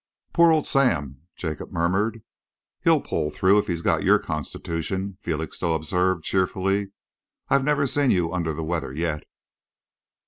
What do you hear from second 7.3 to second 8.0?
"I've never